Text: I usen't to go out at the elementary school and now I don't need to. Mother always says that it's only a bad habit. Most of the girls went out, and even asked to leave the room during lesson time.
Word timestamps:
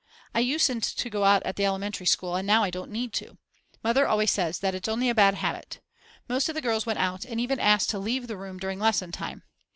I 0.33 0.39
usen't 0.39 0.83
to 0.83 1.09
go 1.11 1.25
out 1.25 1.43
at 1.43 1.57
the 1.57 1.65
elementary 1.65 2.07
school 2.07 2.35
and 2.35 2.47
now 2.47 2.63
I 2.63 2.71
don't 2.71 2.89
need 2.89 3.13
to. 3.13 3.37
Mother 3.83 4.07
always 4.07 4.31
says 4.31 4.57
that 4.57 4.73
it's 4.73 4.89
only 4.89 5.09
a 5.09 5.13
bad 5.13 5.35
habit. 5.35 5.79
Most 6.27 6.49
of 6.49 6.55
the 6.55 6.59
girls 6.61 6.87
went 6.87 6.97
out, 6.97 7.23
and 7.23 7.39
even 7.39 7.59
asked 7.59 7.91
to 7.91 7.99
leave 7.99 8.25
the 8.25 8.35
room 8.35 8.57
during 8.57 8.79
lesson 8.79 9.11
time. 9.11 9.43